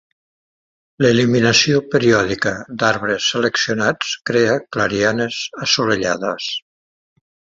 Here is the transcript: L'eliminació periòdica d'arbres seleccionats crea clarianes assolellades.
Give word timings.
L'eliminació 1.05 1.81
periòdica 1.95 2.53
d'arbres 2.83 3.27
seleccionats 3.35 4.15
crea 4.31 4.57
clarianes 4.77 5.39
assolellades. 5.67 6.49